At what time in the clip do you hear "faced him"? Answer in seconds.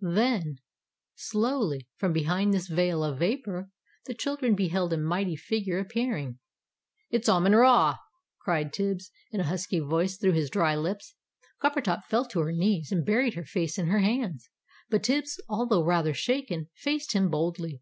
16.74-17.30